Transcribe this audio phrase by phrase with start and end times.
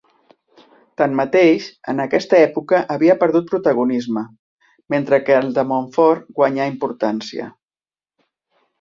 [1.01, 4.25] Tanmateix, en aquesta època havia perdut protagonisme,
[4.97, 7.51] mentre que el de Montfort guanyà importància.